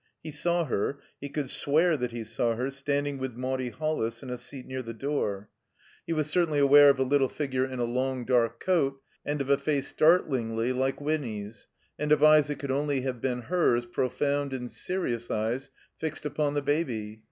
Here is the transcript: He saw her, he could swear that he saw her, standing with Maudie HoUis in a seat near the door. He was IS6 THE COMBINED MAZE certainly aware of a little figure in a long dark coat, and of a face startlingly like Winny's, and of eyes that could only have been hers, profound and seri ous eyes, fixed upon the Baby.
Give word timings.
He 0.23 0.31
saw 0.31 0.65
her, 0.65 0.99
he 1.19 1.29
could 1.29 1.51
swear 1.51 1.95
that 1.95 2.09
he 2.11 2.23
saw 2.23 2.55
her, 2.55 2.71
standing 2.71 3.19
with 3.19 3.35
Maudie 3.35 3.69
HoUis 3.69 4.23
in 4.23 4.31
a 4.31 4.37
seat 4.39 4.65
near 4.65 4.81
the 4.81 4.95
door. 4.95 5.47
He 6.07 6.11
was 6.13 6.25
IS6 6.25 6.29
THE 6.29 6.33
COMBINED 6.33 6.33
MAZE 6.33 6.33
certainly 6.33 6.59
aware 6.59 6.89
of 6.89 6.99
a 6.99 7.03
little 7.03 7.29
figure 7.29 7.65
in 7.65 7.77
a 7.77 7.83
long 7.83 8.25
dark 8.25 8.59
coat, 8.59 8.99
and 9.23 9.41
of 9.41 9.51
a 9.51 9.59
face 9.59 9.89
startlingly 9.89 10.73
like 10.73 10.99
Winny's, 10.99 11.67
and 11.99 12.11
of 12.11 12.23
eyes 12.23 12.47
that 12.47 12.57
could 12.57 12.71
only 12.71 13.01
have 13.01 13.21
been 13.21 13.41
hers, 13.41 13.85
profound 13.85 14.53
and 14.53 14.71
seri 14.71 15.13
ous 15.13 15.29
eyes, 15.29 15.69
fixed 15.99 16.25
upon 16.25 16.55
the 16.55 16.63
Baby. 16.63 17.19